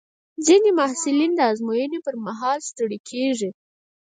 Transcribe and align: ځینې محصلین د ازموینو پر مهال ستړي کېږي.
ځینې 0.45 0.69
محصلین 0.79 1.31
د 1.35 1.39
ازموینو 1.51 1.99
پر 2.05 2.15
مهال 2.25 2.59
ستړي 2.69 2.99
کېږي. 3.09 3.49